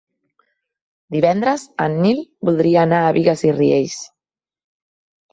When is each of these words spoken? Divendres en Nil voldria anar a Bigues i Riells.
Divendres 1.15 1.65
en 1.85 1.97
Nil 2.05 2.21
voldria 2.49 2.85
anar 2.85 3.01
a 3.01 3.11
Bigues 3.19 3.43
i 3.49 3.53
Riells. 3.59 3.99